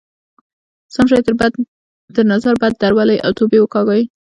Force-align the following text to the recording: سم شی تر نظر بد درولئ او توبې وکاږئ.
سم 0.93 1.05
شی 1.09 1.19
تر 2.15 2.23
نظر 2.33 2.53
بد 2.61 2.73
درولئ 2.81 3.17
او 3.25 3.31
توبې 3.37 3.57
وکاږئ. 3.61 4.01